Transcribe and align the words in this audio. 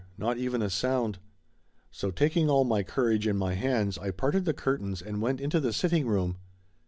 Not 0.17 0.39
even 0.39 0.63
a 0.63 0.69
sound. 0.71 1.19
So 1.91 2.09
taking 2.09 2.49
all 2.49 2.63
my 2.63 2.81
courage 2.81 3.27
in 3.27 3.37
my 3.37 3.53
hands 3.53 3.99
I 3.99 4.09
parted 4.09 4.45
the 4.45 4.51
curtains 4.53 4.99
and 4.99 5.21
went 5.21 5.39
into 5.39 5.59
the 5.59 5.71
sitting 5.71 6.07
room. 6.07 6.37